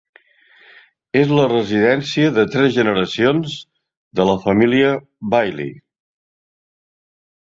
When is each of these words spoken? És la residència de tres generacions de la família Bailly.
És 1.19 1.33
la 1.39 1.43
residència 1.49 2.31
de 2.37 2.45
tres 2.55 2.73
generacions 2.77 3.57
de 4.21 4.25
la 4.31 4.33
família 4.47 4.95
Bailly. 5.35 5.69